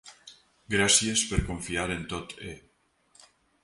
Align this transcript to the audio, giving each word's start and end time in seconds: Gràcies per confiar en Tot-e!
Gràcies 0.75 1.25
per 1.33 1.41
confiar 1.51 1.87
en 1.99 2.05
Tot-e! 2.15 2.59